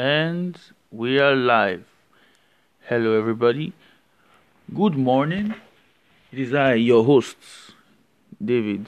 [0.00, 0.58] And
[0.90, 1.84] we are live.
[2.88, 3.74] Hello, everybody.
[4.74, 5.54] Good morning.
[6.32, 7.36] It is I, your host,
[8.42, 8.86] David.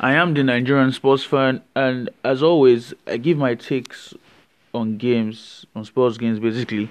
[0.00, 4.12] I am the Nigerian sports fan, and as always, I give my takes
[4.74, 6.90] on games, on sports games, basically.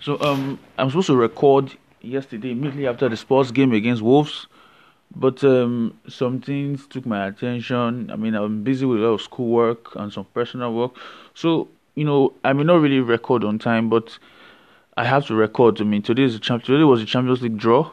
[0.00, 4.48] So, um, I'm supposed to record yesterday, immediately after the Spurs game against Wolves,
[5.14, 8.10] but um, some things took my attention.
[8.10, 10.96] I mean, I'm busy with a lot of schoolwork and some personal work,
[11.32, 14.18] so you know, I may not really record on time, but
[14.96, 15.80] I have to record.
[15.80, 16.64] I mean, today is the champ.
[16.64, 17.90] Today was the Champions League draw,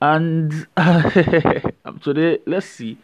[0.00, 2.98] and um, today, let's see.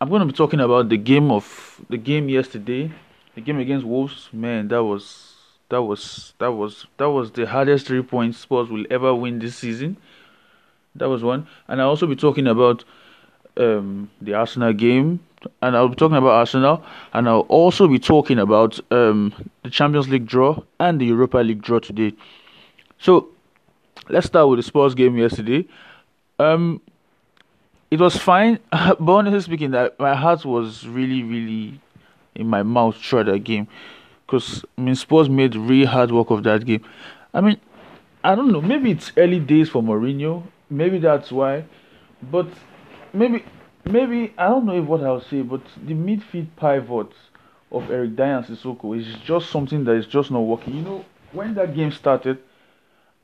[0.00, 2.90] I'm going to be talking about the game of the game yesterday,
[3.34, 4.28] the game against Wolves.
[4.32, 5.34] Man, that was
[5.68, 9.56] that was that was that was the hardest three points Spurs will ever win this
[9.56, 9.96] season.
[10.96, 12.84] That was one, and I'll also be talking about
[13.56, 15.20] um, the Arsenal game,
[15.62, 20.08] and I'll be talking about Arsenal, and I'll also be talking about um, the Champions
[20.08, 22.12] League draw and the Europa League draw today.
[22.98, 23.28] So
[24.08, 25.66] let's start with the Spurs game yesterday.
[26.38, 26.80] Um,
[27.90, 31.80] it was fine, but honestly speaking, that my heart was really, really
[32.34, 33.68] in my mouth throughout that game,
[34.26, 36.84] because I mean Spurs made really hard work of that game.
[37.32, 37.60] I mean,
[38.22, 41.64] I don't know, maybe it's early days for Mourinho, maybe that's why,
[42.22, 42.48] but
[43.14, 43.44] maybe
[43.84, 47.12] maybe I don't know if what I'll say, but the midfield pivot
[47.70, 50.76] of Eric Dier and Sissoko is just something that is just not working.
[50.76, 52.38] You know, when that game started,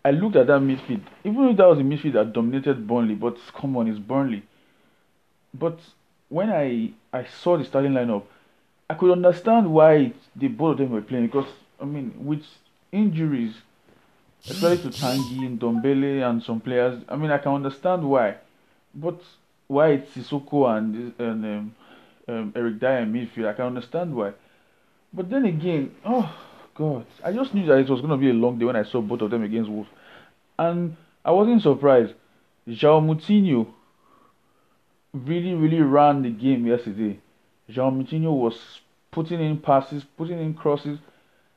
[0.04, 3.36] I looked at that midfield, even if that was a midfield that dominated Burnley, but
[3.54, 4.42] come on, it's Burnley.
[5.52, 5.78] But
[6.28, 8.24] when I I saw the starting lineup,
[8.88, 11.48] I could understand why the both of them were playing because
[11.80, 12.44] I mean with
[12.92, 13.54] injuries,
[14.44, 18.36] especially to Tanguy and Ndombele and some players, I mean I can understand why.
[18.94, 19.20] But
[19.70, 21.74] why it's Sissoko and, and um,
[22.26, 23.48] um, Eric Dier in midfield.
[23.48, 24.32] I can understand why.
[25.12, 26.28] But then again, oh
[26.74, 28.82] God, I just knew that it was going to be a long day when I
[28.82, 29.88] saw both of them against Wolves.
[30.58, 32.14] And I wasn't surprised.
[32.66, 33.68] João Moutinho
[35.14, 37.20] really, really ran the game yesterday.
[37.70, 38.80] João Moutinho was
[39.12, 40.98] putting in passes, putting in crosses.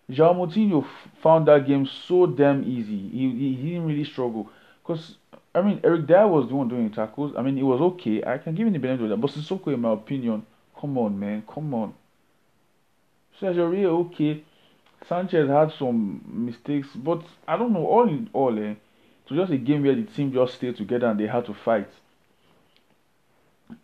[0.08, 0.86] João Moutinho
[1.24, 3.10] found that game so damn easy.
[3.10, 4.52] He, he, he didn't really struggle.
[4.84, 5.16] Because
[5.56, 7.34] I mean, Eric Dier was the one doing tackles.
[7.38, 8.24] I mean, it was okay.
[8.26, 9.18] I can give him the benefit of that.
[9.18, 10.46] But Sissoko, in my opinion,
[10.80, 11.94] come on, man, come on.
[13.40, 14.44] Sergio Aurier, okay.
[15.08, 17.86] Sanchez had some mistakes, but I don't know.
[17.86, 21.08] All in all, eh, it was just a game where the team just stayed together
[21.08, 21.90] and they had to fight.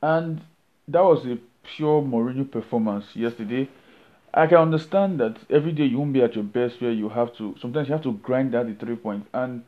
[0.01, 0.41] And
[0.87, 3.69] that was a pure Mourinho performance yesterday.
[4.33, 7.35] I can understand that every day you won't be at your best where you have
[7.37, 7.55] to.
[7.59, 9.63] Sometimes you have to grind out the three points and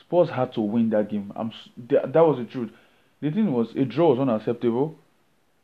[0.00, 1.32] Spurs had to win that game.
[1.34, 1.52] I'm
[1.88, 2.70] that, that was the truth.
[3.20, 4.98] The thing was, a draw was unacceptable.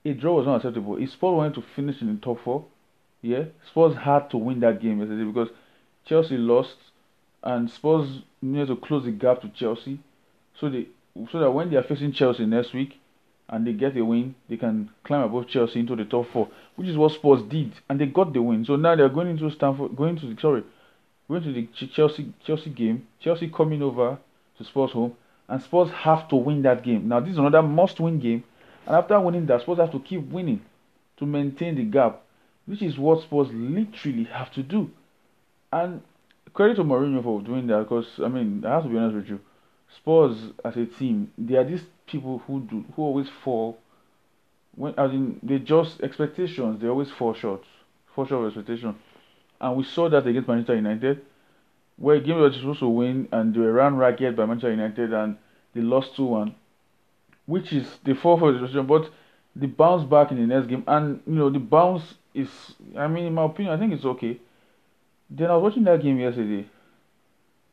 [0.05, 0.97] A draw was unacceptable.
[0.97, 2.65] If Spurs wanted to finish in the top four,
[3.21, 5.49] yeah, Spurs had to win that game yesterday because
[6.05, 6.77] Chelsea lost,
[7.43, 10.01] and Spurs needed to close the gap to Chelsea,
[10.59, 10.89] so they
[11.31, 12.99] so that when they are facing Chelsea next week,
[13.49, 16.89] and they get a win, they can climb above Chelsea into the top four, which
[16.89, 18.65] is what Spurs did, and they got the win.
[18.65, 20.65] So now they are going into Stamford, going to sorry,
[21.33, 23.07] going to the Chelsea Chelsea game.
[23.21, 24.19] Chelsea coming over
[24.59, 25.17] to Spurs home,
[25.49, 27.09] and Spurs have to win that game.
[27.09, 28.45] Now, this is another must win game,
[28.87, 30.61] and after winning that, Spurs have to keep winning
[31.17, 32.23] to maintain the gap,
[32.67, 34.91] which is what Spurs literally have to do.
[35.73, 36.03] And
[36.53, 39.29] credit to Mourinho for doing that because, I mean, I have to be honest with
[39.29, 39.41] you.
[39.97, 43.79] Spurs as a team, they are these people who do who always fall
[44.75, 47.65] when as in they just expectations, they always fall short.
[48.15, 48.97] Fall short of.
[49.63, 51.23] And we saw that against Manchester United
[51.97, 55.37] where game was supposed to win and they were run ragged by Manchester United and
[55.73, 56.55] they lost 2 1,
[57.47, 58.87] which is the fall for the situation.
[58.87, 59.09] But
[59.55, 62.49] the bounce back in the next game, and you know, the bounce is,
[62.97, 64.39] I mean, in my opinion, I think it's okay.
[65.31, 66.67] Then I was watching that game yesterday.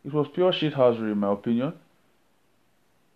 [0.06, 1.74] It was pure shithousery, in my opinion.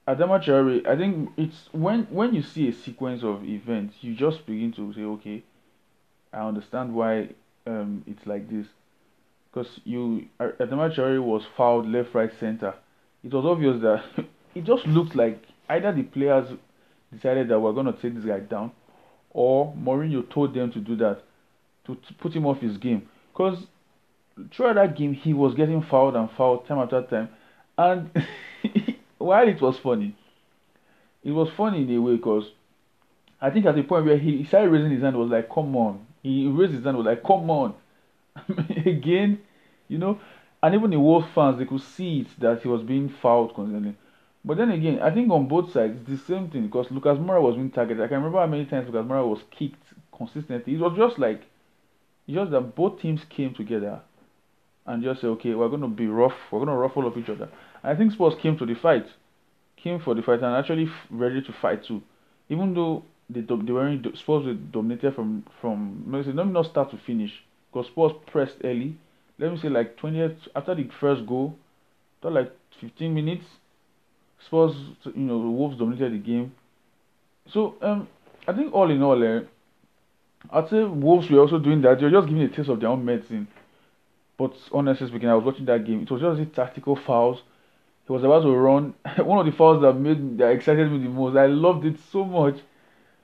[0.07, 4.45] Adama Traore, I think it's when when you see a sequence of events, you just
[4.45, 5.43] begin to say, okay,
[6.33, 7.29] I understand why
[7.65, 8.67] um, it's like this
[9.53, 12.73] because you Adama Traore was fouled left, right, center.
[13.23, 14.25] It was obvious that
[14.55, 16.47] it just looked like either the players
[17.13, 18.71] decided that we're going to take this guy down,
[19.31, 21.21] or Mourinho told them to do that
[21.85, 23.07] to, to put him off his game.
[23.31, 23.65] Because
[24.53, 27.29] throughout that game, he was getting fouled and fouled time after time,
[27.77, 28.09] and
[29.17, 30.15] while it was funny,
[31.23, 32.45] it was funny in a way because
[33.39, 36.05] I think at the point where he started raising his hand was like, "Come on!"
[36.23, 37.75] He raised his hand was like, "Come on!"
[38.85, 39.39] again,
[39.87, 40.19] you know,
[40.63, 43.95] and even the Wolves fans they could see it that he was being fouled constantly.
[44.45, 47.41] But then again, I think on both sides it's the same thing because Lucas Moura
[47.41, 48.03] was being targeted.
[48.03, 50.73] I can remember how many times Lucas Moura was kicked consistently.
[50.73, 51.43] It was just like
[52.29, 53.99] just that both teams came together
[54.85, 57.29] and just say, okay, we're going to be rough, we're going to ruffle up each
[57.29, 57.49] other.
[57.81, 59.05] And I think Spurs came to the fight,
[59.77, 62.01] came for the fight, and actually ready to fight too.
[62.49, 66.91] Even though they they weren't Spurs were dominated from from let me say not start
[66.91, 68.95] to finish because Spurs pressed early.
[69.39, 71.55] Let me say like 20th after the first goal,
[72.19, 73.45] after like 15 minutes,
[74.39, 74.75] Spurs
[75.05, 76.53] you know the Wolves dominated the game.
[77.47, 78.07] So um
[78.47, 79.41] I think all in all, uh,
[80.51, 81.99] I'd say Wolves were also doing that.
[81.99, 83.47] They're just giving a taste of their own medicine.
[84.37, 86.01] But honestly speaking, I was watching that game.
[86.01, 87.41] It was just the tactical fouls.
[88.05, 88.93] He was about to run.
[89.17, 91.37] One of the fouls that made that excited me the most.
[91.37, 92.57] I loved it so much.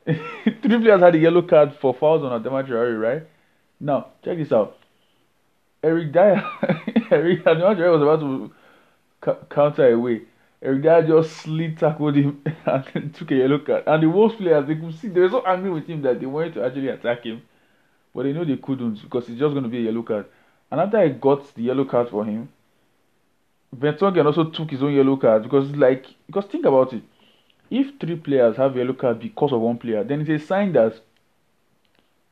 [0.61, 3.23] Three players had a yellow card for fouls on Adama Traore, right?
[3.79, 4.77] Now, check this out.
[5.83, 6.43] Eric Dier,
[7.11, 8.51] Eric Adama Traore was about to
[9.25, 10.23] c- counter away.
[10.61, 13.83] Eric Dier just slid tackled him and took a yellow card.
[13.87, 16.25] And the Wolves players, they could see, they were so angry with him that they
[16.25, 17.41] wanted to actually attack him.
[18.15, 20.27] But they know they couldn't because it's just going to be a yellow card.
[20.71, 22.49] And after I got the yellow card for him,
[23.75, 27.03] Vertonghen also took his own yellow card because, like, because think about it.
[27.69, 30.99] If three players have yellow card because of one player, then it's a sign that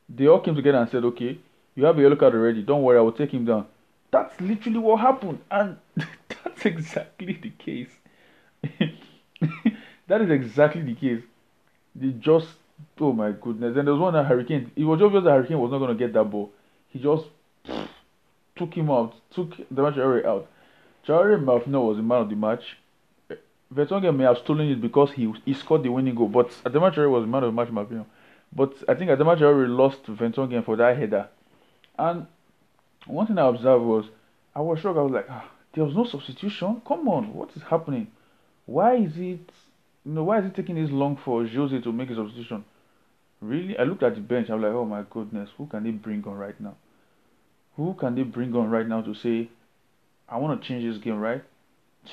[0.09, 1.37] they all came together and said, okay,
[1.75, 2.63] you have a yellow card already.
[2.63, 3.67] Don't worry, I will take him down.
[4.09, 5.39] That's literally what happened.
[5.51, 5.77] And
[6.29, 7.89] that's exactly the case.
[10.07, 11.23] that is exactly the case.
[11.95, 12.47] They just,
[12.99, 13.77] oh my goodness.
[13.77, 15.79] And there was one that Harry Kane, it was obvious that Harry Kane was not
[15.79, 16.51] going to get that ball.
[16.89, 17.25] He just
[18.55, 20.47] took him out, took the match out.
[21.05, 22.77] Traore Mafno was the man of the match.
[23.73, 27.11] Vertonghen may have stolen it because he he scored the winning goal, but Adama Traore
[27.11, 28.05] was the man of the match in my opinion.
[28.53, 31.27] But I think Adama Traore lost to Vertonghen for that header.
[31.99, 32.27] And
[33.05, 34.05] one thing I observed was,
[34.55, 34.97] I was shocked.
[34.97, 36.81] I was like, ah, there was no substitution.
[36.87, 38.07] Come on, what is happening?
[38.65, 39.51] Why is it,
[40.05, 42.63] you know, why is it taking this long for Jose to make a substitution?
[43.41, 44.49] Really, I looked at the bench.
[44.49, 46.75] I'm like, oh my goodness, who can they bring on right now?
[47.75, 49.49] Who can they bring on right now to say,
[50.27, 51.43] I want to change this game, right?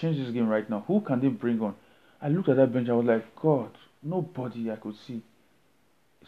[0.01, 0.85] Change this game right now.
[0.87, 1.75] Who can they bring on?
[2.21, 2.89] I looked at that bench.
[2.89, 3.71] I was like, God,
[4.03, 5.23] nobody I could see.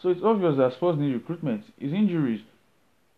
[0.01, 1.65] So it's obvious that Spurs need recruitment.
[1.79, 2.43] It's injuries.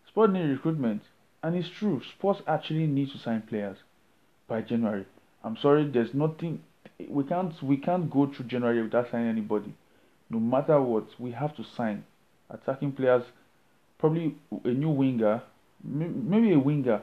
[0.06, 1.02] Spurs need recruitment.
[1.42, 2.00] And it's true.
[2.16, 3.78] Spurs actually need to sign players
[4.46, 5.06] by January.
[5.44, 6.62] I'm sorry, there's nothing
[7.08, 9.72] we can't we can't go through January without signing anybody.
[10.30, 12.04] No matter what, we have to sign
[12.50, 13.24] attacking players,
[13.98, 14.34] probably
[14.64, 15.42] a new winger,
[15.82, 17.02] maybe a winger,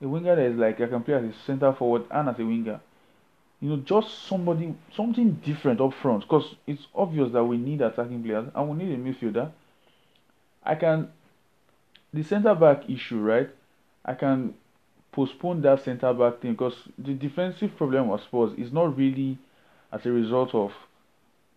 [0.00, 2.44] a winger that is like I can play as a center forward and as a
[2.44, 2.80] winger.
[3.60, 8.22] You know, just somebody something different up front because it's obvious that we need attacking
[8.22, 9.50] players and we need a midfielder.
[10.62, 11.08] I can
[12.12, 13.50] the center back issue, right?
[14.04, 14.54] I can
[15.12, 19.38] postpone that centre back thing because the defensive problem of Spurs is not really
[19.92, 20.72] as a result of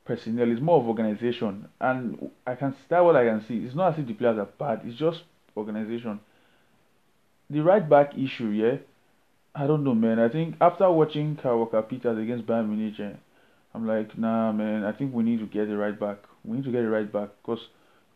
[0.05, 1.67] personnel, it's more of organization.
[1.79, 3.57] And I can that's what I can see.
[3.65, 5.23] It's not as if the players are bad, it's just
[5.55, 6.19] organization.
[7.51, 8.77] The right back issue, yeah.
[9.53, 10.19] I don't know, man.
[10.19, 13.17] I think after watching Kyle Walker Peters against Bayern Munich, eh,
[13.75, 14.85] I'm like, nah, man.
[14.85, 16.19] I think we need to get the right back.
[16.45, 17.59] We need to get the right back because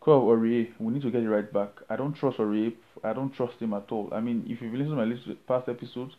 [0.00, 1.68] Cole Aurier, we need to get it right back.
[1.90, 2.72] I don't trust Aurier.
[3.04, 4.08] I don't trust him at all.
[4.10, 6.14] I mean, if you've listened to my past episodes,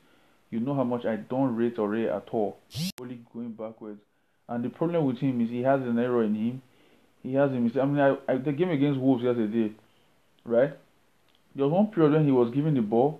[0.51, 2.59] you know how much I don't rate Aurier at all.
[3.01, 3.99] Only going backwards.
[4.47, 6.61] And the problem with him is he has an error in him.
[7.23, 7.81] He has a mistake.
[7.81, 9.73] I mean, I, I, the game against Wolves yesterday,
[10.45, 10.77] right?
[11.57, 13.19] There was one period when he was giving the ball.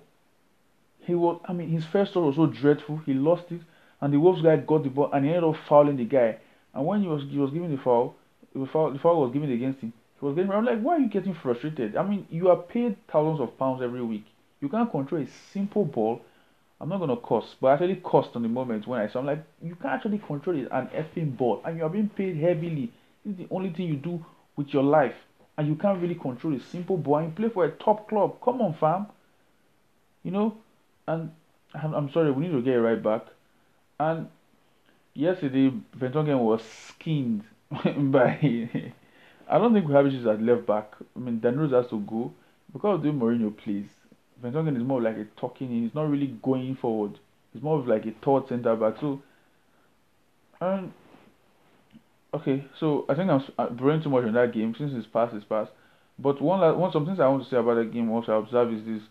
[0.99, 2.97] He was, I mean, his first throw was so dreadful.
[3.03, 3.61] He lost it,
[3.99, 6.37] and the Wolves guy got the ball, and he ended up fouling the guy.
[6.71, 8.15] And when he was he was giving the foul,
[8.53, 9.91] the foul, the foul was given against him.
[10.19, 11.95] He was getting, I'm like, why are you getting frustrated?
[11.95, 14.25] I mean, you are paid thousands of pounds every week.
[14.61, 16.21] You can't control a simple ball.
[16.79, 19.17] I'm not gonna cost, but I actually cost on the moment when I saw.
[19.17, 22.37] I'm like, you can't actually control it, an effing ball, and you are being paid
[22.37, 22.91] heavily.
[23.25, 24.23] This is the only thing you do
[24.55, 25.15] with your life,
[25.57, 27.17] and you can't really control a simple ball.
[27.17, 28.37] And play for a top club.
[28.43, 29.07] Come on, fam.
[30.23, 30.57] You know,
[31.07, 31.31] and
[31.73, 33.25] I'm, sorry, we need to get it right back.
[33.99, 34.27] And
[35.13, 38.91] yesterday, Vertonghen was skinned by
[39.49, 40.93] I don't think we have issues at left back.
[41.15, 42.33] I mean, Danilo has to go
[42.73, 43.87] because of the Mourinho plays.
[44.43, 45.83] Vertonghen is more like a talking in.
[45.83, 47.17] He's not really going forward.
[47.53, 48.95] He's more of like a third centre back.
[48.99, 49.21] So,
[50.59, 50.93] um,
[52.41, 52.65] okay.
[52.79, 55.35] So I think I'm uh, too much on that game since it's past.
[55.35, 55.71] It's past.
[56.19, 58.73] But one last, one something I want to say about that game also I observe
[58.73, 59.01] is this: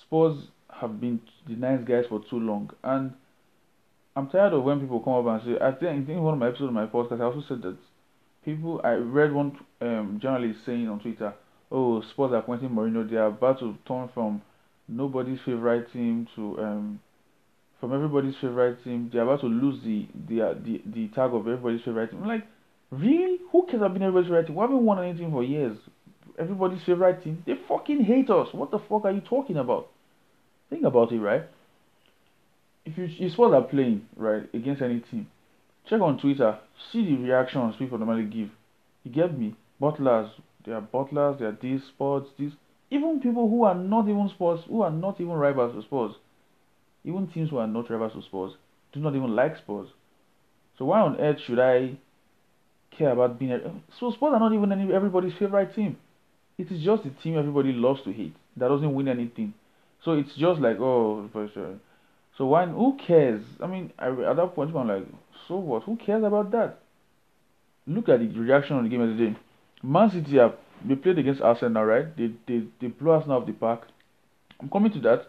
[0.00, 0.48] Spurs
[0.80, 3.12] have been the nice guys for too long, and
[4.14, 5.64] I'm tired of when people come up and say.
[5.64, 7.76] I think, I think one of my episodes of my podcast I also said that
[8.44, 11.34] people I read one um, journalist saying on Twitter,
[11.70, 13.08] "Oh, Spurs are appointing Mourinho.
[13.08, 14.42] They are about to turn from
[14.88, 17.00] nobody's favorite team to um,
[17.86, 19.10] from everybody's favorite team.
[19.12, 22.28] They're about to lose the the uh, the, the tag of everybody's favorite team." I'm
[22.28, 22.46] like,
[22.90, 23.38] really?
[23.52, 24.56] Who cares about being everybody's favorite team?
[24.56, 25.78] We haven't won anything for years.
[26.38, 27.42] Everybody's favorite team.
[27.46, 28.48] They fucking hate us.
[28.52, 29.88] What the fuck are you talking about?
[30.68, 31.44] Think about it, right?
[32.84, 35.28] If you, you Spurs are playing right against any team,
[35.88, 36.58] check on Twitter,
[36.92, 38.50] see the reactions people normally give.
[39.04, 39.54] You get me?
[39.80, 40.30] Butlers,
[40.64, 42.52] they are butlers, they are these sports, these
[42.90, 46.12] even people who are not even sports, who are not even rivals to Spurs,
[47.06, 48.52] even teams who are not rivals to Spurs,
[48.92, 49.88] do not even like Spurs.
[50.76, 51.92] So why on earth should I
[52.96, 53.52] care about being?
[53.52, 53.58] A,
[53.98, 55.96] so Spurs are not even any, everybody's favorite team.
[56.58, 59.54] It is just a team everybody loves to hate that doesn't win anything.
[60.04, 61.76] So it's just like oh, sure.
[62.36, 62.66] So why?
[62.66, 63.42] Who cares?
[63.62, 65.06] I mean, I, at that point I'm like,
[65.48, 65.84] so what?
[65.84, 66.78] Who cares about that?
[67.86, 69.38] Look at the reaction on the game yesterday.
[69.82, 72.16] Man City have they played against Arsenal, right?
[72.16, 73.86] They they they blew Arsenal off the park.
[74.60, 75.28] I'm coming to that.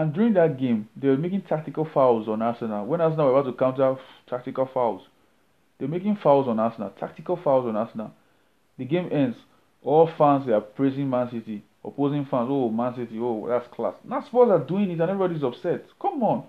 [0.00, 2.86] And during that game, they were making tactical fouls on Arsenal.
[2.86, 5.02] When Arsenal were about to counter tactical fouls,
[5.78, 8.10] they're making fouls on Arsenal, tactical fouls on Arsenal.
[8.78, 9.36] The game ends.
[9.82, 11.62] All fans they are praising Man City.
[11.84, 13.92] Opposing fans, oh Man City, oh that's class.
[14.02, 15.84] Now Spurs are doing it and everybody's upset.
[16.00, 16.46] Come on.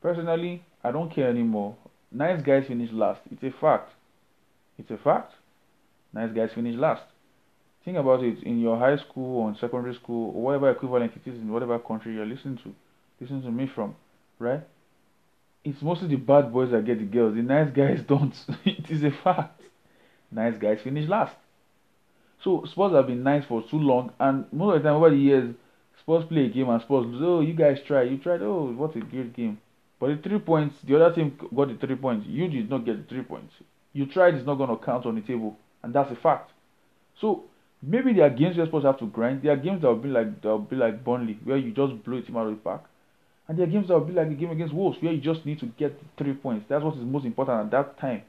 [0.00, 1.76] Personally, I don't care anymore.
[2.10, 3.20] Nice guys finish last.
[3.30, 3.92] It's a fact.
[4.80, 5.32] It's a fact.
[6.12, 7.04] Nice guys finish last.
[7.84, 11.28] Think about it in your high school or in secondary school or whatever equivalent it
[11.28, 12.74] is in whatever country you're listening to.
[13.20, 13.96] Listen to me from,
[14.38, 14.62] right?
[15.64, 17.34] It's mostly the bad boys that get the girls.
[17.34, 18.34] The nice guys don't.
[18.64, 19.60] it is a fact.
[20.30, 21.36] Nice guys finish last.
[22.42, 25.16] So Spurs have been nice for too long, and most of the time over the
[25.16, 25.54] years,
[26.00, 27.22] Spurs play a game and Spurs lose.
[27.22, 28.02] Oh, you guys try.
[28.02, 28.42] You tried.
[28.42, 29.58] Oh, what a great game.
[30.00, 32.26] But the three points, the other team got the three points.
[32.26, 33.54] You did not get the three points.
[33.92, 34.34] You tried.
[34.34, 36.50] It's not going to count on the table, and that's a fact.
[37.20, 37.44] So
[37.82, 39.42] maybe there are games you're supposed to have to grind.
[39.42, 42.02] There are games that will be like that will be like Burnley, where you just
[42.04, 42.84] blow a team out of the park.
[43.48, 45.44] And there are games that will be like the game against Wolves, where you just
[45.44, 46.66] need to get three points.
[46.68, 48.22] That's what is most important at that time.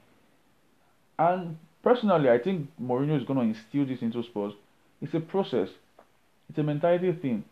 [1.18, 4.54] And Personally, I think Mourinho is going to instill this into Spurs.
[5.02, 5.68] It's a process.
[6.48, 7.44] It's a mentality thing.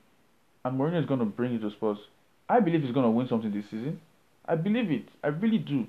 [0.64, 1.98] And Mourinho is going to bring it to Spurs.
[2.48, 4.00] I believe he's going to win something this season.
[4.46, 5.04] I believe it.
[5.22, 5.86] I really do.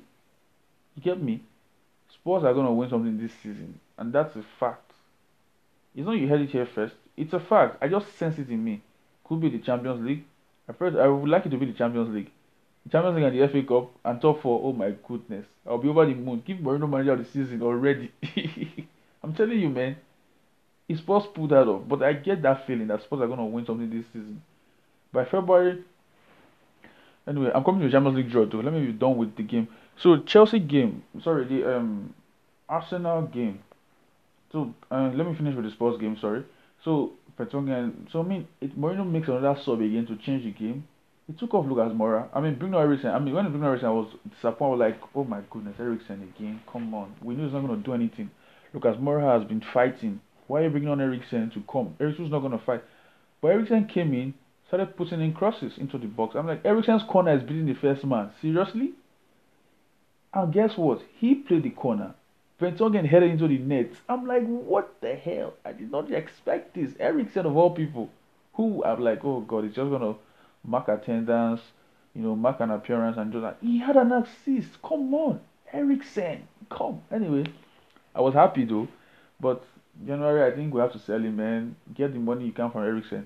[0.96, 1.42] You get me?
[2.14, 3.80] Spurs are going to win something this season.
[3.98, 4.83] And that's a fact.
[5.96, 6.96] It's not you heard it here first.
[7.16, 7.78] It's a fact.
[7.82, 8.82] I just sense it in me.
[9.24, 10.24] Could be the Champions League.
[10.68, 12.32] I, first, I would like it to be the Champions League.
[12.86, 14.60] The Champions League and the FA Cup and top four.
[14.64, 16.44] Oh my goodness, I'll be over the moon.
[16.46, 18.12] Give Mourinho manager of the season already.
[19.24, 19.96] I'm telling you, man.
[20.90, 23.66] It's Spurs pull that off, but I get that feeling that Spurs are gonna win
[23.66, 24.42] something this season.
[25.14, 25.84] By February.
[27.26, 28.62] Anyway, I'm coming to the Champions League draw too.
[28.62, 29.70] Let me be done with the game.
[29.98, 31.04] So Chelsea game.
[31.24, 32.14] Sorry, the um
[32.68, 33.60] Arsenal game.
[34.54, 36.18] So uh, let me finish with the Spurs game.
[36.22, 36.46] Sorry.
[36.86, 38.10] So Vertonghen.
[38.14, 40.88] So I mean, it, Mourinho makes another sub again to change the game
[41.28, 42.28] he took off Lucas Moura.
[42.34, 43.10] I mean, Bruno Eriksen.
[43.10, 46.62] I mean, when Bruno Eriksen was disappointed, I was like, oh my goodness, Eriksen again.
[46.72, 47.16] Come on.
[47.22, 48.30] We knew he's not going to do anything.
[48.74, 50.20] Lucas Moura has been fighting.
[50.48, 51.96] Why are you bringing on Eriksen to come?
[52.00, 52.84] Eriksen's not going to fight.
[53.42, 54.34] But Eriksen came in,
[54.68, 56.36] started putting in crosses into the box.
[56.38, 58.32] I'm like, Eriksen's corner is beating the first man.
[58.42, 58.92] Seriously?
[60.34, 61.00] And guess what?
[61.20, 62.16] He played the corner.
[62.60, 63.92] Vertonghen headed into the net.
[64.08, 65.54] I'm like, what the hell?
[65.66, 66.94] I did not expect this.
[67.00, 68.10] Eriksen of all people,
[68.54, 70.16] who I'm like, oh god, he's just gonna
[70.64, 71.62] mark attendance,
[72.16, 73.58] you know, mark an appearance and do that.
[73.62, 74.82] He had an assist.
[74.82, 75.42] Come on,
[75.72, 76.48] Eriksen.
[76.70, 77.02] Come.
[77.12, 77.46] Anyway,
[78.16, 78.88] I was happy though.
[79.40, 79.64] But
[80.06, 81.76] January, I think we have to sell him, man.
[81.94, 83.26] Get the money you can from Eriksen.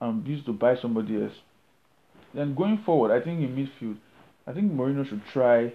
[0.00, 1.34] Um, used to buy somebody else.
[2.32, 3.96] Then going forward, I think in midfield,
[4.46, 5.72] I think Mourinho should try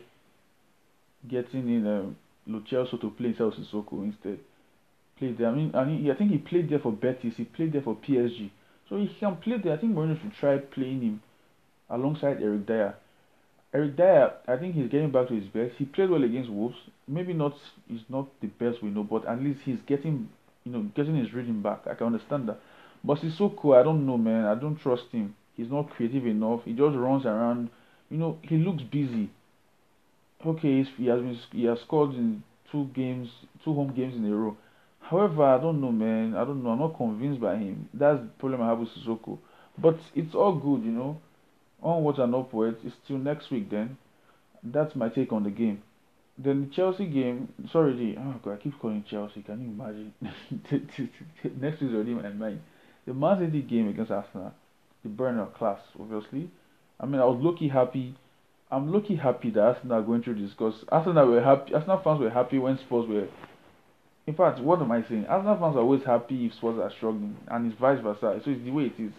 [1.27, 2.15] getting in um,
[2.47, 4.39] Celso to play instead of Sissoko instead.
[5.17, 5.49] Play there.
[5.49, 7.35] I mean, I, mean, I think he played there for Betis.
[7.37, 8.49] He played there for PSG.
[8.89, 9.73] So he can play there.
[9.73, 11.21] I think Mourinho should try playing him
[11.89, 12.95] alongside Eric Dier.
[13.73, 15.75] Eric Dier, I think he's getting back to his best.
[15.77, 16.77] He played well against Wolves.
[17.07, 17.55] Maybe not
[17.87, 20.29] he's not the best we know, but at least he's getting
[20.63, 21.81] you know getting his rhythm back.
[21.89, 22.59] I can understand that.
[23.03, 24.45] But Sissoko, I don't know, man.
[24.45, 25.35] I don't trust him.
[25.55, 26.61] He's not creative enough.
[26.65, 27.69] He just runs around.
[28.09, 29.29] You know, he looks busy.
[30.43, 33.29] Okay, he has been he has scored in two games,
[33.63, 34.57] two home games in a row.
[34.99, 36.35] However, I don't know, man.
[36.35, 36.71] I don't know.
[36.71, 37.87] I'm not convinced by him.
[37.93, 39.37] That's the problem I have with Sissoko.
[39.77, 41.21] But it's all good, you know.
[41.81, 42.79] Onwards and upwards.
[42.83, 43.97] It's till next week then.
[44.63, 45.83] That's my take on the game.
[46.37, 47.49] Then the Chelsea game.
[47.71, 49.41] Sorry, the oh god, I keep calling Chelsea.
[49.43, 50.13] Can you imagine?
[51.61, 52.61] next week's already in my mind.
[53.05, 54.53] The Man City game against Arsenal.
[55.03, 56.49] The burner class, obviously.
[56.99, 58.15] I mean, I was lucky happy.
[58.75, 61.73] I'm lucky happy that Arsenal are going through this because Arsenal were happy.
[61.73, 63.27] Arsenal fans were happy when Spurs were
[64.27, 65.27] in fact, what am I saying?
[65.27, 68.41] Arsenal fans are always happy if Spurs are struggling, and it's vice versa.
[68.43, 69.11] So it's the way it is.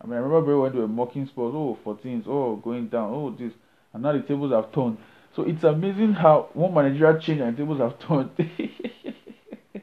[0.00, 3.34] I mean, I remember when they were mocking Spurs, oh, 14s, oh, going down, oh,
[3.38, 3.52] this,
[3.92, 4.98] and now the tables have turned.
[5.34, 8.30] So it's amazing how one managerial change and tables have turned.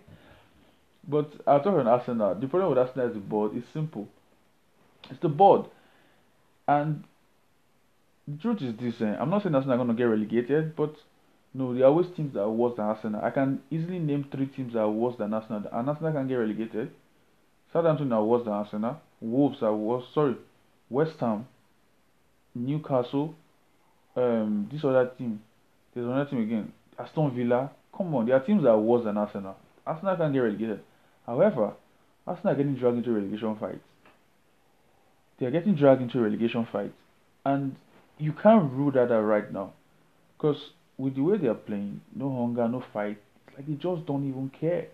[1.07, 2.35] but uh, I'll talk on Arsenal.
[2.35, 3.55] The problem with Arsenal is the board.
[3.55, 4.07] It's simple.
[5.09, 5.65] It's the board.
[6.67, 7.03] And
[8.27, 10.95] the truth is this: eh, I'm not saying Arsenal are going to get relegated, but
[11.53, 13.21] no, there are always teams that are worse than Arsenal.
[13.23, 16.35] I can easily name three teams that are worse than Arsenal, and Arsenal can get
[16.35, 16.91] relegated.
[17.71, 18.99] Southampton are worse than Arsenal.
[19.21, 20.03] Wolves are worse.
[20.13, 20.35] Sorry,
[20.89, 21.47] West Ham,
[22.53, 23.33] Newcastle,
[24.15, 25.41] um, this other team.
[25.93, 26.73] There's another team again.
[26.99, 27.71] Aston Villa.
[27.95, 29.55] Come on, there are teams that are worse than Arsenal.
[29.85, 30.81] Arsenal can get relegated.
[31.25, 31.73] However,
[32.27, 33.79] Arsenal are getting dragged into relegation fights.
[35.39, 36.93] They are getting dragged into relegation fights,
[37.45, 37.75] and
[38.17, 39.73] you can't rule that out right now,
[40.37, 40.57] because
[40.97, 43.17] with the way they are playing, no hunger, no fight,
[43.55, 44.87] like they just don't even care.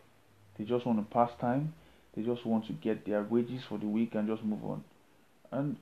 [0.58, 1.74] They just want to pass time.
[2.16, 4.84] They just want to get their wages for the week and just move on.
[5.52, 5.78] And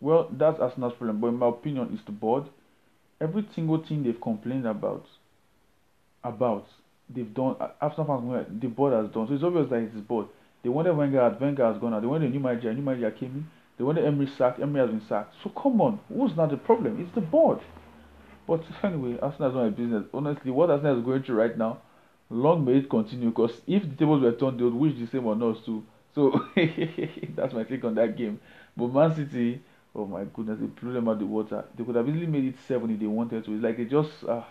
[0.00, 1.20] well, that's as Arsenal's problem.
[1.20, 2.44] But in my opinion, it's the board.
[3.20, 5.04] Every single thing they've complained about,
[6.22, 6.66] about
[7.14, 7.56] they've done.
[7.82, 9.26] After fans, the board has done.
[9.26, 10.26] So it's obvious that it's the board.
[10.62, 12.00] They wanted Wenger, Wenger has gone out.
[12.00, 13.46] They wanted a new manager, new manager came in.
[13.78, 15.36] They wanted Emery sacked, Emery has been sacked.
[15.42, 17.00] So come on, who's not the problem?
[17.00, 17.60] It's the board.
[18.46, 20.04] But anyway, Arsenal is not business.
[20.12, 21.78] Honestly, what Arsenal is going through right now,
[22.28, 23.28] long may it continue.
[23.28, 25.84] Because if the tables were turned, they would wish the same on us too.
[26.14, 26.30] So
[27.36, 28.40] that's my take on that game.
[28.76, 29.60] But Man City,
[29.94, 31.64] oh my goodness, they blew them out of the water.
[31.76, 33.54] They could have easily made it seven if they wanted to.
[33.54, 34.48] It's like they just ah,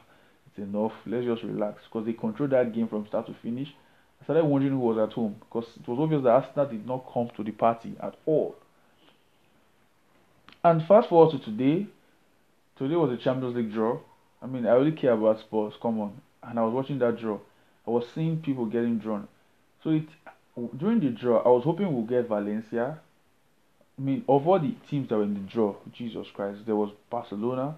[0.47, 0.93] it's enough.
[1.05, 3.73] Let's just relax because they controlled that game from start to finish.
[4.21, 7.11] I started wondering who was at home because it was obvious that Arsenal did not
[7.13, 8.55] come to the party at all.
[10.63, 11.87] And fast forward to today,
[12.77, 13.99] Today was a Champions League draw.
[14.39, 15.73] I mean, I really care about Spurs.
[15.81, 17.39] Come on, and I was watching that draw.
[17.87, 19.27] I was seeing people getting drawn.
[19.83, 20.03] So it
[20.77, 22.99] during the draw, I was hoping we'll get Valencia.
[23.97, 26.91] I mean, of all the teams that were in the draw, Jesus Christ, there was
[27.09, 27.77] Barcelona.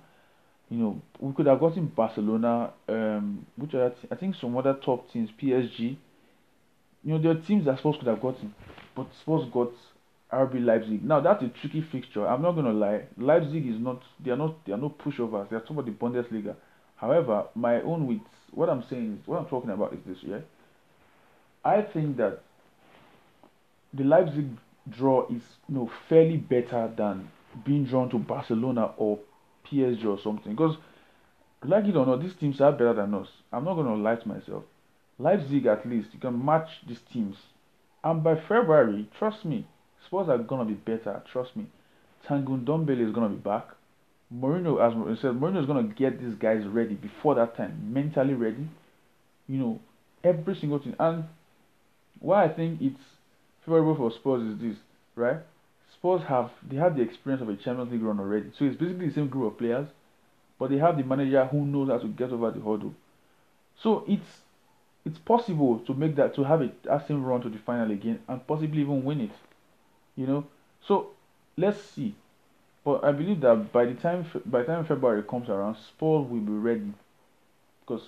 [0.69, 2.71] You know, we could have gotten Barcelona.
[2.89, 3.93] Um, which other?
[4.11, 5.95] I think some other top teams, PSG.
[7.05, 8.53] You know, there are teams that Spurs could have gotten,
[8.93, 9.71] but Spurs got
[10.31, 11.03] RB Leipzig.
[11.03, 12.27] Now that's a tricky fixture.
[12.27, 13.03] I'm not gonna lie.
[13.17, 14.01] Leipzig is not.
[14.23, 14.63] They are not.
[14.65, 15.49] They are no pushovers.
[15.49, 16.55] They are top of the Bundesliga.
[16.97, 18.19] However, my own with
[18.51, 20.17] what I'm saying is what I'm talking about is this.
[20.21, 20.39] Yeah.
[21.65, 22.41] I think that
[23.93, 24.47] the Leipzig
[24.89, 27.29] draw is you know fairly better than
[27.65, 29.19] being drawn to Barcelona or
[29.65, 30.51] PSG or something.
[30.51, 30.77] Because
[31.63, 33.27] like it or not, these teams are better than us.
[33.51, 34.63] I'm not gonna lie to myself.
[35.17, 37.35] Leipzig at least you can match these teams,
[38.03, 39.67] and by February, trust me,
[40.05, 41.21] Spurs are gonna be better.
[41.31, 41.65] Trust me.
[42.27, 43.67] Tanguy Ndombele is gonna be back.
[44.33, 48.33] Mourinho, as I said, Mourinho is gonna get these guys ready before that time, mentally
[48.33, 48.67] ready.
[49.47, 49.79] You know,
[50.23, 50.95] every single thing.
[50.99, 51.23] And
[52.19, 53.01] why I think it's
[53.65, 54.77] favorable for Spurs is this,
[55.15, 55.37] right?
[55.93, 59.07] Spurs have they have the experience of a Champions League run already, so it's basically
[59.07, 59.87] the same group of players,
[60.59, 62.93] but they have the manager who knows how to get over the hurdle.
[63.81, 64.41] So it's
[65.05, 68.19] it's possible to make that to have a that same run to the final again
[68.27, 69.31] and possibly even win it
[70.19, 70.43] you know.
[70.85, 71.11] So
[71.57, 72.13] let's see.
[72.83, 76.41] But I believe that by the time by the time February comes around, Spurs will
[76.41, 76.93] be ready
[77.81, 78.01] because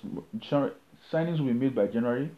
[1.11, 2.29] signings will be made by January.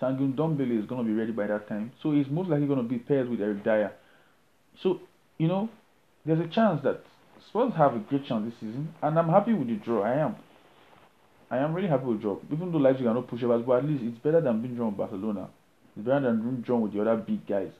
[0.00, 2.78] Tanguy Ndombele is going to be ready by that time, so he's most likely going
[2.78, 3.92] to be paired with Eric Dier.
[4.82, 5.00] So
[5.38, 5.68] you know,
[6.24, 7.02] there's a chance that
[7.48, 10.02] Spurs have a great chance this season, and I'm happy with the draw.
[10.02, 10.36] I am.
[11.50, 12.38] I am really happy with the draw.
[12.52, 14.98] Even though Leipzig are not pushovers, but at least it's better than being drawn with
[14.98, 15.48] Barcelona.
[15.96, 17.72] It's better than being drawn with the other big guys.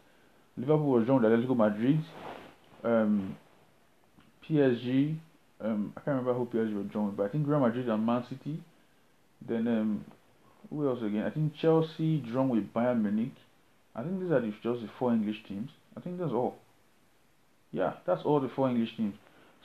[0.61, 2.01] Liverpool was drawn with Atletico Madrid.
[2.85, 3.37] Um,
[4.46, 5.16] PSG.
[5.61, 8.25] Um, I can't remember who PSG were with, but I think Real Madrid and Man
[8.29, 8.62] City.
[9.46, 10.05] Then um,
[10.68, 11.25] who else again?
[11.25, 13.35] I think Chelsea drawn with Bayern Munich.
[13.94, 15.70] I think these are just the four English teams.
[15.96, 16.57] I think that's all.
[17.73, 19.14] Yeah, that's all the four English teams.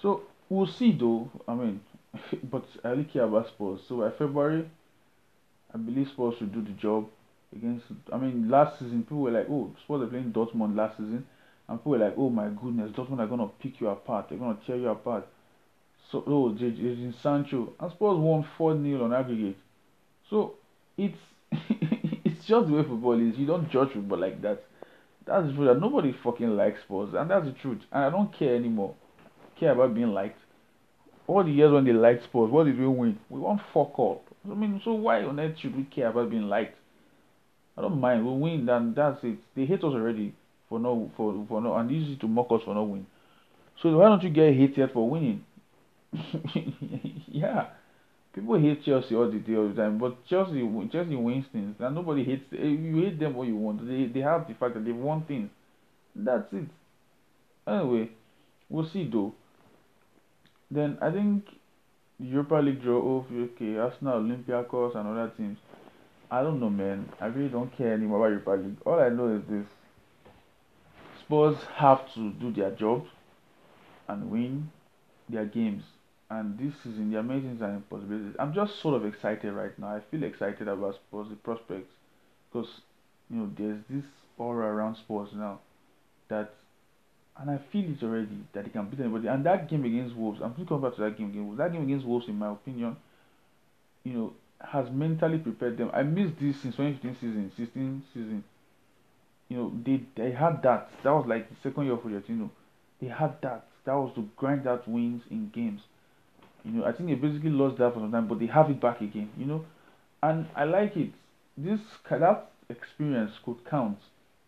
[0.01, 1.29] So we'll see though.
[1.47, 1.81] I mean,
[2.51, 3.81] but I really care about Spurs.
[3.87, 4.69] So by February,
[5.73, 7.07] I believe Spurs will do the job
[7.53, 7.85] against.
[8.11, 11.25] I mean, last season people were like, "Oh, Spurs are playing Dortmund last season,"
[11.67, 14.29] and people were like, "Oh my goodness, Dortmund are gonna pick you apart.
[14.29, 15.27] They're gonna tear you apart."
[16.11, 19.57] So, oh, Jadon Sancho and Spurs won four 0 on aggregate.
[20.29, 20.55] So
[20.97, 21.17] it's
[21.51, 23.37] it's just the way football is.
[23.37, 24.63] You don't judge football like that.
[25.25, 25.67] That's the truth.
[25.67, 27.81] That nobody fucking likes Spurs, and that's the truth.
[27.91, 28.95] And I don't care anymore.
[29.59, 30.39] care about being liked.
[31.27, 33.17] All the years when they liked Spurs, what did we win?
[33.29, 34.35] We won four cup.
[34.49, 36.77] I mean, so why on earth should we care about being liked?
[37.77, 38.25] I don't mind.
[38.25, 39.37] We win, and that's it.
[39.55, 40.33] They hate us already
[40.69, 43.07] for no for for no, and easy to mock us for not winning.
[43.81, 45.43] So why don't you get hated for winning?
[47.27, 47.67] yeah,
[48.33, 50.61] people hate Chelsea all the day all the time, but Chelsea
[50.91, 52.45] Chelsea wins things, and nobody hates.
[52.53, 53.85] Eh, you hate them what you want.
[53.85, 55.49] They they have the fact that they've won things.
[56.15, 56.69] That's it.
[57.67, 58.11] Anyway,
[58.69, 59.33] we'll see though.
[60.71, 61.45] Then I think
[62.19, 63.25] Europa League draw off.
[63.31, 65.57] Okay, Arsenal, Olympiacos, and other teams.
[66.35, 67.09] I don't know, man.
[67.21, 68.77] I really don't care anymore about Europa League.
[68.85, 69.65] All I know is this:
[71.19, 73.05] Spurs have to do their job.
[74.07, 74.71] and win
[75.29, 75.83] their games.
[76.29, 78.35] And this season, the amazing and impossibilities.
[78.39, 79.95] I'm just sort of excited right now.
[79.95, 81.93] I feel excited about Spurs, the prospects,
[82.51, 82.69] because
[83.29, 84.05] you know there's this
[84.37, 85.59] aura around Spurs now
[86.29, 86.53] that,
[87.39, 89.27] and I feel it already that they can beat anybody.
[89.27, 91.57] And that game against Wolves, I'm still coming back to that game against Wolves.
[91.59, 92.97] That game against Wolves, in my opinion,
[94.03, 95.91] you know, has mentally prepared them.
[95.93, 98.43] I missed this since 2015 season, 16 season.
[99.49, 100.89] You know, they they had that.
[101.03, 102.49] That was like the second year of Pochettino.
[102.99, 103.67] They had that.
[103.85, 105.81] That was to grind out wins in games.
[106.63, 108.81] You know, I think they basically lost that for some time, but they have it
[108.81, 109.29] back again.
[109.37, 109.65] You know,
[110.23, 111.11] and I like it.
[111.57, 113.99] This that experience could count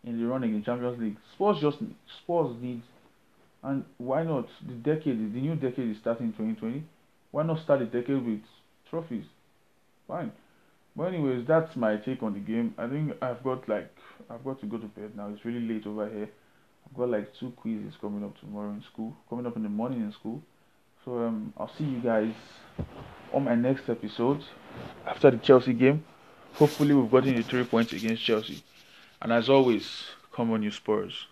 [0.04, 1.16] in the running in Champions League.
[1.32, 1.78] Sports just
[2.18, 2.84] Spurs needs,
[3.62, 4.48] and why not?
[4.66, 6.82] The decade, the new decade is starting in 2020.
[7.30, 8.42] Why not start the decade with
[8.90, 9.26] trophies?
[10.08, 10.32] Fine.
[10.96, 12.74] But anyways, that's my take on the game.
[12.76, 13.94] I think I've got like
[14.28, 15.28] I've got to go to bed now.
[15.32, 16.28] It's really late over here.
[16.86, 20.00] I've got like two quizzes coming up tomorrow in school, coming up in the morning
[20.00, 20.42] in school.
[21.04, 22.32] So um, I'll see you guys
[23.32, 24.42] on my next episode
[25.06, 26.04] after the Chelsea game.
[26.54, 28.62] Hopefully, we've gotten the three points against Chelsea.
[29.20, 31.26] And as always, come on, you Spurs.